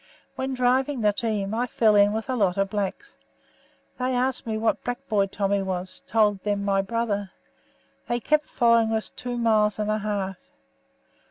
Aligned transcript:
When 0.35 0.55
driving 0.55 1.01
the 1.01 1.13
team, 1.13 1.53
I 1.53 1.67
fell 1.67 1.93
in 1.95 2.11
with 2.11 2.27
a 2.27 2.35
lot 2.35 2.57
of 2.57 2.71
blacks. 2.71 3.17
They 3.99 4.15
asked 4.15 4.47
me 4.47 4.57
what 4.57 4.83
black 4.83 5.07
boy 5.07 5.27
Tommy 5.27 5.61
was; 5.61 6.01
told 6.07 6.41
them 6.43 6.65
my 6.65 6.81
brother. 6.81 7.29
They 8.07 8.19
kept 8.19 8.47
following 8.47 8.91
us 8.93 9.11
two 9.11 9.37
miles 9.37 9.77
and 9.77 9.91
a 9.91 9.99
half. 9.99 10.37